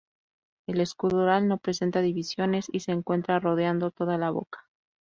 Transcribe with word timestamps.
El 0.65 0.81
escudo 0.81 1.17
oral 1.17 1.47
no 1.47 1.59
presenta 1.59 2.01
divisiones, 2.01 2.65
y 2.71 2.79
se 2.79 2.91
encuentra 2.91 3.39
rodeando 3.39 3.91
toda 3.91 4.17
la 4.17 4.31
boca. 4.31 4.67